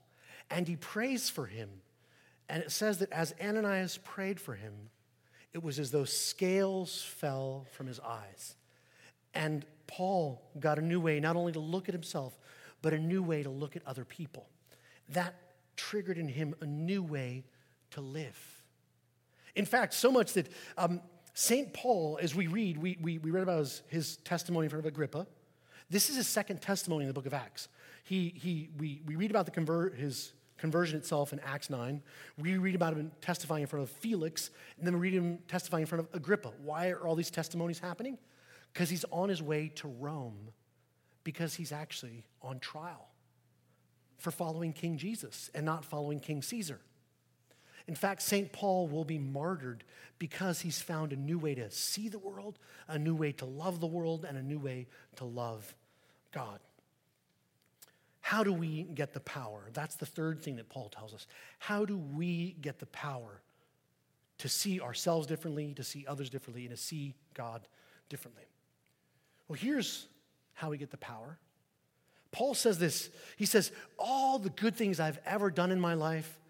And 0.50 0.66
he 0.66 0.76
prays 0.76 1.28
for 1.28 1.46
him. 1.46 1.68
And 2.48 2.62
it 2.62 2.70
says 2.70 2.98
that 2.98 3.12
as 3.12 3.34
Ananias 3.42 3.98
prayed 3.98 4.40
for 4.40 4.54
him, 4.54 4.72
it 5.54 5.62
was 5.62 5.78
as 5.78 5.90
though 5.90 6.04
scales 6.04 7.02
fell 7.02 7.66
from 7.73 7.87
his 7.87 8.00
eyes. 8.00 8.54
And 9.35 9.64
Paul 9.87 10.42
got 10.59 10.78
a 10.78 10.82
new 10.82 11.00
way 11.00 11.21
not 11.21 11.37
only 11.37 11.52
to 11.52 11.61
look 11.61 11.88
at 11.88 11.94
himself, 11.94 12.38
but 12.80 12.92
a 12.92 12.99
new 12.99 13.23
way 13.23 13.42
to 13.42 13.50
look 13.50 13.76
at 13.76 13.87
other 13.87 14.04
people. 14.04 14.49
That 15.11 15.35
triggered 15.76 16.18
in 16.18 16.28
him 16.28 16.54
a 16.61 16.66
new 16.66 17.02
way 17.02 17.44
to 17.90 18.00
live. 18.00 18.38
In 19.54 19.64
fact, 19.64 19.94
so 19.94 20.11
much 20.11 20.32
that 20.35 20.49
um, 20.78 21.00
St. 21.35 21.73
Paul, 21.73 22.18
as 22.21 22.35
we 22.35 22.47
read, 22.47 22.78
we, 22.78 22.97
we, 23.00 23.18
we 23.18 23.30
read 23.30 23.42
about 23.42 23.59
his, 23.59 23.82
his 23.88 24.16
testimony 24.18 24.66
in 24.66 24.71
front 24.71 24.85
of 24.85 24.92
Agrippa. 24.92 25.26
This 25.90 26.09
is 26.09 26.16
his 26.16 26.26
second 26.26 26.62
testimony 26.62 27.04
in 27.04 27.09
the 27.09 27.14
book 27.14 27.26
of 27.26 27.35
Acts. 27.35 27.68
He, 28.04 28.35
he, 28.37 28.71
we, 28.78 29.02
we 29.06 29.16
read 29.16 29.30
about 29.30 29.44
the 29.44 29.50
convert, 29.50 29.97
his 29.97 30.32
conversion 30.62 30.97
itself 30.97 31.33
in 31.33 31.40
Acts 31.40 31.71
9. 31.71 32.00
We 32.38 32.57
read 32.57 32.76
about 32.76 32.95
him 32.95 33.11
testifying 33.21 33.62
in 33.62 33.66
front 33.66 33.83
of 33.83 33.90
Felix, 33.90 34.50
and 34.78 34.87
then 34.87 34.95
we 34.95 35.00
read 35.00 35.14
him 35.14 35.40
testifying 35.49 35.81
in 35.81 35.87
front 35.88 36.07
of 36.07 36.14
Agrippa. 36.14 36.52
Why 36.62 36.90
are 36.90 37.04
all 37.04 37.16
these 37.16 37.33
testimonies 37.33 37.81
happening? 37.81 38.16
Because 38.73 38.88
he's 38.88 39.04
on 39.11 39.28
his 39.28 39.42
way 39.42 39.73
to 39.75 39.88
Rome, 39.88 40.52
because 41.25 41.54
he's 41.54 41.73
actually 41.73 42.23
on 42.42 42.61
trial 42.61 43.09
for 44.19 44.31
following 44.31 44.73
King 44.73 44.99
Jesus 44.99 45.50
and 45.52 45.66
not 45.66 45.85
following 45.85 46.21
King 46.21 46.42
Caesar. 46.42 46.78
In 47.88 47.97
fact, 47.97 48.23
St. 48.23 48.52
Paul 48.52 48.87
will 48.87 49.04
be 49.04 49.19
martyred 49.19 49.83
because 50.21 50.61
he's 50.61 50.81
found 50.81 51.12
a 51.12 51.16
new 51.16 51.40
way 51.40 51.57
to 51.57 51.73
see 51.73 52.09
the 52.09 52.21
world, 52.21 52.61
a 52.87 53.00
new 53.00 53.16
way 53.16 53.33
to 53.33 53.45
love 53.45 53.81
the 53.81 53.88
world, 53.88 54.25
and 54.25 54.38
a 54.38 54.42
new 54.42 54.61
way 54.61 54.87
to 55.16 55.25
love 55.25 55.75
God. 56.31 56.61
How 58.32 58.42
do 58.42 58.54
we 58.54 58.84
get 58.84 59.12
the 59.12 59.20
power? 59.20 59.68
That's 59.74 59.96
the 59.96 60.06
third 60.06 60.40
thing 60.40 60.56
that 60.56 60.70
Paul 60.70 60.88
tells 60.88 61.12
us. 61.12 61.26
How 61.58 61.84
do 61.84 61.98
we 61.98 62.56
get 62.62 62.78
the 62.78 62.86
power 62.86 63.42
to 64.38 64.48
see 64.48 64.80
ourselves 64.80 65.26
differently, 65.26 65.74
to 65.74 65.84
see 65.84 66.06
others 66.08 66.30
differently, 66.30 66.62
and 66.62 66.74
to 66.74 66.82
see 66.82 67.14
God 67.34 67.68
differently? 68.08 68.44
Well, 69.48 69.58
here's 69.60 70.08
how 70.54 70.70
we 70.70 70.78
get 70.78 70.90
the 70.90 70.96
power. 70.96 71.36
Paul 72.30 72.54
says 72.54 72.78
this 72.78 73.10
He 73.36 73.44
says, 73.44 73.70
All 73.98 74.38
the 74.38 74.48
good 74.48 74.76
things 74.76 74.98
I've 74.98 75.20
ever 75.26 75.50
done 75.50 75.70
in 75.70 75.78
my 75.78 75.92
life, 75.92 76.40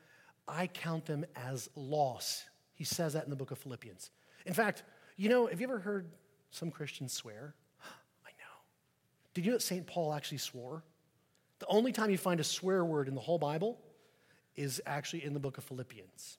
I 0.47 0.69
count 0.69 1.07
them 1.07 1.25
as 1.35 1.69
loss. 1.75 2.45
He 2.77 2.85
says 2.85 3.15
that 3.15 3.25
in 3.25 3.31
the 3.31 3.35
book 3.35 3.51
of 3.51 3.59
Philippians. 3.59 4.13
In 4.47 4.55
fact, 4.55 4.85
you 5.17 5.29
know, 5.29 5.49
have 5.49 5.61
you 5.61 5.67
ever 5.67 5.81
heard 5.81 6.07
some 6.53 6.71
Christians 6.71 7.13
swear? 7.13 7.57
I 8.25 8.31
know. 8.39 8.61
Did 9.35 9.45
you 9.45 9.51
know 9.51 9.57
that 9.57 9.65
St. 9.65 9.85
Paul 9.85 10.15
actually 10.15 10.39
swore? 10.39 10.85
The 11.63 11.69
only 11.69 11.93
time 11.93 12.11
you 12.11 12.19
find 12.19 12.41
a 12.41 12.45
swear 12.45 12.85
word 12.85 13.07
in 13.07 13.15
the 13.15 13.21
whole 13.21 13.39
Bible 13.39 13.79
is 14.57 14.83
actually 14.85 15.25
in 15.25 15.33
the 15.33 15.39
book 15.39 15.59
of 15.59 15.65
Philippians. 15.65 16.39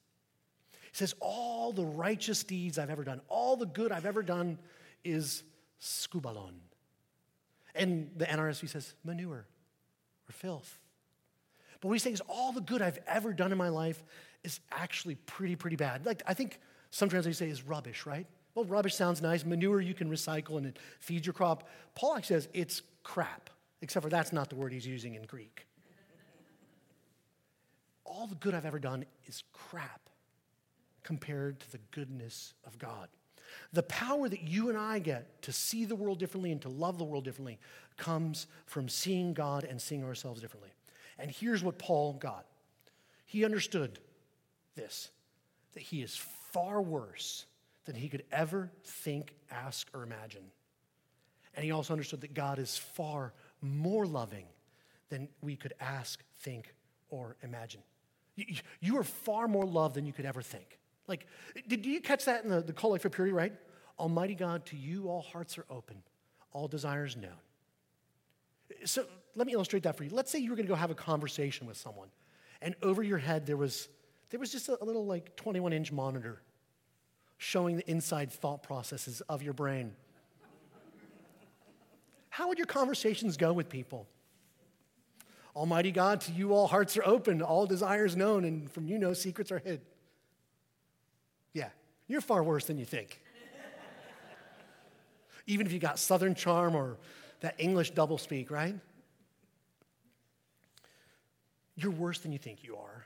He 0.73 0.97
says, 0.97 1.15
All 1.21 1.71
the 1.71 1.85
righteous 1.85 2.43
deeds 2.43 2.77
I've 2.77 2.89
ever 2.89 3.05
done, 3.05 3.21
all 3.29 3.55
the 3.55 3.65
good 3.65 3.93
I've 3.93 4.05
ever 4.05 4.21
done 4.21 4.59
is 5.05 5.43
skubalon. 5.81 6.55
And 7.73 8.11
the 8.17 8.25
NRSV 8.25 8.67
says 8.67 8.95
manure 9.05 9.45
or 10.27 10.33
filth. 10.33 10.77
But 11.79 11.87
what 11.87 11.93
he's 11.93 12.03
saying 12.03 12.15
is 12.15 12.21
all 12.27 12.51
the 12.51 12.59
good 12.59 12.81
I've 12.81 12.99
ever 13.07 13.31
done 13.31 13.53
in 13.53 13.57
my 13.57 13.69
life 13.69 14.03
is 14.43 14.59
actually 14.73 15.15
pretty, 15.15 15.55
pretty 15.55 15.77
bad. 15.77 16.05
Like 16.05 16.21
I 16.27 16.33
think 16.33 16.59
some 16.91 17.07
translators 17.07 17.37
say 17.37 17.47
is 17.47 17.63
rubbish, 17.63 18.05
right? 18.05 18.27
Well, 18.55 18.65
rubbish 18.65 18.95
sounds 18.95 19.21
nice. 19.21 19.45
Manure 19.45 19.79
you 19.79 19.93
can 19.93 20.09
recycle 20.09 20.57
and 20.57 20.65
it 20.65 20.79
feeds 20.99 21.25
your 21.25 21.33
crop. 21.33 21.69
Paul 21.95 22.17
actually 22.17 22.41
says 22.41 22.49
it's 22.53 22.81
crap, 23.03 23.49
except 23.83 24.03
for 24.03 24.09
that's 24.09 24.31
not 24.31 24.49
the 24.49 24.55
word 24.55 24.71
he's 24.71 24.87
using 24.87 25.15
in 25.15 25.23
Greek. 25.23 25.67
all 28.05 28.27
the 28.27 28.35
good 28.35 28.53
I've 28.53 28.65
ever 28.65 28.79
done 28.79 29.05
is 29.25 29.43
crap 29.51 30.09
compared 31.03 31.59
to 31.59 31.71
the 31.71 31.79
goodness 31.91 32.53
of 32.65 32.77
God. 32.79 33.09
The 33.73 33.83
power 33.83 34.29
that 34.29 34.41
you 34.41 34.69
and 34.69 34.77
I 34.77 34.99
get 34.99 35.41
to 35.43 35.51
see 35.51 35.83
the 35.83 35.95
world 35.95 36.17
differently 36.17 36.51
and 36.51 36.61
to 36.61 36.69
love 36.69 36.97
the 36.97 37.03
world 37.03 37.25
differently 37.25 37.59
comes 37.97 38.47
from 38.65 38.87
seeing 38.87 39.33
God 39.33 39.63
and 39.63 39.81
seeing 39.81 40.03
ourselves 40.03 40.39
differently. 40.41 40.71
And 41.19 41.29
here's 41.29 41.63
what 41.63 41.77
Paul 41.77 42.13
got 42.13 42.45
he 43.25 43.43
understood 43.43 43.99
this 44.75 45.09
that 45.73 45.83
he 45.83 46.01
is 46.01 46.15
far 46.51 46.81
worse 46.81 47.45
than 47.85 47.95
he 47.95 48.07
could 48.07 48.23
ever 48.31 48.71
think, 48.85 49.33
ask, 49.51 49.87
or 49.93 50.03
imagine. 50.03 50.43
And 51.55 51.65
he 51.65 51.71
also 51.71 51.93
understood 51.93 52.21
that 52.21 52.33
God 52.33 52.59
is 52.59 52.77
far 52.77 53.33
more 53.63 54.05
loving 54.05 54.45
than 55.09 55.29
we 55.41 55.55
could 55.55 55.73
ask, 55.79 56.23
think, 56.41 56.73
or 57.09 57.37
imagine. 57.41 57.81
You 58.35 58.97
are 58.97 59.03
far 59.03 59.47
more 59.47 59.65
loved 59.65 59.95
than 59.95 60.05
you 60.05 60.13
could 60.13 60.25
ever 60.25 60.41
think. 60.41 60.79
Like, 61.07 61.27
did 61.67 61.85
you 61.85 62.01
catch 62.01 62.25
that 62.25 62.43
in 62.43 62.49
the, 62.49 62.61
the 62.61 62.73
collect 62.73 63.03
for 63.03 63.09
purity, 63.09 63.33
right? 63.33 63.53
Almighty 63.99 64.35
God, 64.35 64.65
to 64.67 64.77
you 64.77 65.07
all 65.07 65.21
hearts 65.21 65.57
are 65.57 65.65
open, 65.69 66.01
all 66.51 66.67
desires 66.67 67.15
known. 67.15 67.31
So 68.85 69.05
let 69.35 69.45
me 69.45 69.53
illustrate 69.53 69.83
that 69.83 69.95
for 69.95 70.03
you. 70.03 70.09
Let's 70.11 70.31
say 70.31 70.39
you 70.39 70.49
were 70.49 70.55
going 70.55 70.65
to 70.65 70.71
go 70.71 70.75
have 70.75 70.91
a 70.91 70.95
conversation 70.95 71.67
with 71.67 71.77
someone, 71.77 72.07
and 72.61 72.75
over 72.81 73.03
your 73.03 73.17
head 73.17 73.45
there 73.45 73.57
was, 73.57 73.89
there 74.29 74.39
was 74.39 74.51
just 74.51 74.69
a, 74.69 74.83
little 74.83 75.05
like 75.05 75.35
21 75.35 75.73
inch 75.73 75.91
monitor 75.91 76.41
showing 77.37 77.75
the 77.75 77.89
inside 77.89 78.31
thought 78.31 78.63
processes 78.63 79.21
of 79.29 79.43
your 79.43 79.53
brain. 79.53 79.93
How 82.33 82.47
would 82.47 82.57
your 82.57 82.65
conversations 82.65 83.37
go 83.37 83.53
with 83.53 83.69
people? 83.69 84.07
Almighty 85.55 85.91
God, 85.91 86.19
to 86.21 86.31
you 86.31 86.51
all 86.51 86.65
hearts 86.65 86.97
are 86.97 87.05
open, 87.05 87.43
all 87.43 87.67
desires 87.67 88.15
known, 88.15 88.43
and 88.43 88.71
from 88.71 88.87
you 88.87 88.97
no 88.97 89.13
secrets 89.13 89.51
are 89.51 89.59
hid. 89.59 89.81
Yeah, 91.53 91.69
you're 92.07 92.21
far 92.21 92.43
worse 92.43 92.65
than 92.65 92.79
you 92.79 92.85
think. 92.85 93.21
Even 95.45 95.67
if 95.67 95.73
you 95.73 95.77
got 95.77 95.99
Southern 95.99 96.33
charm 96.33 96.73
or 96.73 96.97
that 97.41 97.53
English 97.59 97.93
doublespeak, 97.93 98.49
right? 98.49 98.73
You're 101.75 101.91
worse 101.91 102.17
than 102.17 102.31
you 102.31 102.39
think 102.39 102.63
you 102.63 102.77
are, 102.77 103.05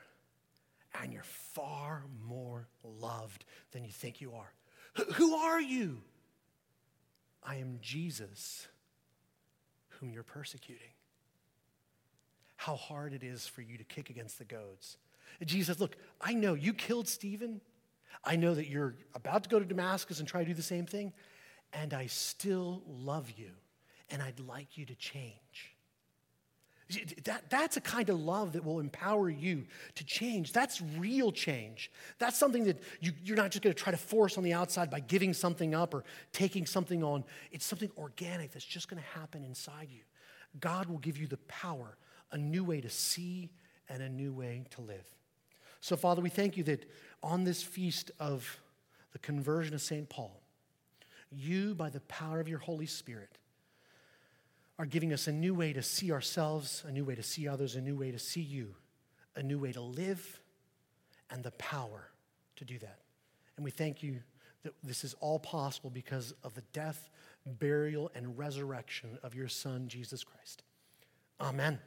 and 1.02 1.12
you're 1.12 1.22
far 1.52 2.02
more 2.26 2.66
loved 2.82 3.44
than 3.72 3.84
you 3.84 3.92
think 3.92 4.22
you 4.22 4.32
are. 4.36 4.54
Who 5.16 5.34
are 5.34 5.60
you? 5.60 5.98
I 7.42 7.56
am 7.56 7.78
Jesus, 7.82 8.66
whom 10.00 10.12
you're 10.12 10.22
persecuting. 10.22 10.92
How 12.56 12.76
hard 12.76 13.12
it 13.12 13.22
is 13.22 13.46
for 13.46 13.62
you 13.62 13.78
to 13.78 13.84
kick 13.84 14.10
against 14.10 14.38
the 14.38 14.44
goads. 14.44 14.96
And 15.40 15.48
Jesus 15.48 15.68
says, 15.68 15.80
Look, 15.80 15.96
I 16.20 16.34
know 16.34 16.54
you 16.54 16.72
killed 16.72 17.08
Stephen. 17.08 17.60
I 18.24 18.36
know 18.36 18.54
that 18.54 18.68
you're 18.68 18.96
about 19.14 19.44
to 19.44 19.48
go 19.48 19.58
to 19.58 19.64
Damascus 19.64 20.18
and 20.18 20.26
try 20.26 20.42
to 20.42 20.48
do 20.48 20.54
the 20.54 20.62
same 20.62 20.86
thing. 20.86 21.12
and 21.72 21.92
I 21.92 22.06
still 22.06 22.82
love 22.86 23.30
you, 23.36 23.50
and 24.10 24.22
I'd 24.22 24.40
like 24.40 24.78
you 24.78 24.86
to 24.86 24.94
change. 24.94 25.76
That, 27.24 27.50
that's 27.50 27.76
a 27.76 27.82
kind 27.82 28.08
of 28.08 28.18
love 28.18 28.54
that 28.54 28.64
will 28.64 28.80
empower 28.80 29.28
you 29.28 29.66
to 29.96 30.04
change. 30.04 30.52
That's 30.52 30.80
real 30.96 31.30
change. 31.30 31.90
That's 32.18 32.38
something 32.38 32.64
that 32.64 32.82
you, 33.00 33.12
you're 33.22 33.36
not 33.36 33.50
just 33.50 33.62
going 33.62 33.74
to 33.74 33.82
try 33.82 33.90
to 33.90 33.98
force 33.98 34.38
on 34.38 34.44
the 34.44 34.54
outside 34.54 34.90
by 34.90 35.00
giving 35.00 35.34
something 35.34 35.74
up 35.74 35.92
or 35.92 36.04
taking 36.32 36.64
something 36.64 37.04
on. 37.04 37.24
It's 37.52 37.66
something 37.66 37.90
organic 37.98 38.52
that's 38.52 38.64
just 38.64 38.88
going 38.88 39.02
to 39.02 39.18
happen 39.20 39.44
inside 39.44 39.88
you. 39.90 40.00
God 40.60 40.86
will 40.86 40.98
give 40.98 41.18
you 41.18 41.26
the 41.26 41.36
power, 41.48 41.98
a 42.32 42.38
new 42.38 42.64
way 42.64 42.80
to 42.80 42.88
see 42.88 43.50
and 43.88 44.02
a 44.02 44.08
new 44.08 44.32
way 44.32 44.64
to 44.70 44.80
live. 44.80 45.04
So, 45.80 45.94
Father, 45.96 46.22
we 46.22 46.30
thank 46.30 46.56
you 46.56 46.64
that 46.64 46.90
on 47.22 47.44
this 47.44 47.62
feast 47.62 48.10
of 48.18 48.58
the 49.12 49.18
conversion 49.18 49.74
of 49.74 49.82
St. 49.82 50.08
Paul, 50.08 50.40
you, 51.30 51.74
by 51.74 51.90
the 51.90 52.00
power 52.00 52.40
of 52.40 52.48
your 52.48 52.58
Holy 52.58 52.86
Spirit, 52.86 53.38
are 54.78 54.86
giving 54.86 55.12
us 55.12 55.26
a 55.26 55.32
new 55.32 55.54
way 55.54 55.72
to 55.72 55.82
see 55.82 56.12
ourselves, 56.12 56.84
a 56.86 56.92
new 56.92 57.04
way 57.04 57.14
to 57.14 57.22
see 57.22 57.48
others, 57.48 57.74
a 57.74 57.80
new 57.80 57.96
way 57.96 58.12
to 58.12 58.18
see 58.18 58.40
you, 58.40 58.74
a 59.34 59.42
new 59.42 59.58
way 59.58 59.72
to 59.72 59.80
live, 59.80 60.40
and 61.30 61.42
the 61.42 61.50
power 61.52 62.10
to 62.56 62.64
do 62.64 62.78
that. 62.78 63.00
And 63.56 63.64
we 63.64 63.70
thank 63.70 64.02
you 64.02 64.20
that 64.62 64.72
this 64.82 65.04
is 65.04 65.14
all 65.20 65.38
possible 65.38 65.90
because 65.90 66.32
of 66.44 66.54
the 66.54 66.62
death, 66.72 67.10
burial, 67.44 68.10
and 68.14 68.38
resurrection 68.38 69.18
of 69.22 69.34
your 69.34 69.48
Son, 69.48 69.88
Jesus 69.88 70.22
Christ. 70.22 70.62
Amen. 71.40 71.78